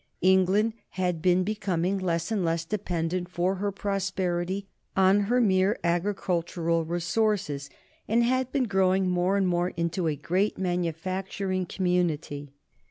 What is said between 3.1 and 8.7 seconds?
for her prosperity on her mere agricultural resources, and had been